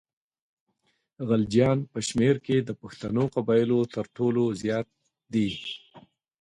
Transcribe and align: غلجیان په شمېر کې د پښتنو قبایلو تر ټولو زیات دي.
غلجیان 1.27 1.79
په 1.91 1.99
شمېر 2.07 2.35
کې 2.45 2.57
د 2.61 2.69
پښتنو 2.81 3.23
قبایلو 3.35 3.79
تر 3.95 4.05
ټولو 4.15 4.43
زیات 4.61 4.87
دي. 5.33 5.49